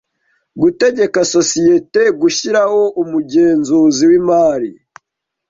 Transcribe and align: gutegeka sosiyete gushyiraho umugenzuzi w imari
gutegeka 0.61 1.19
sosiyete 1.33 2.01
gushyiraho 2.21 2.81
umugenzuzi 3.01 4.03
w 4.09 4.11
imari 4.19 4.71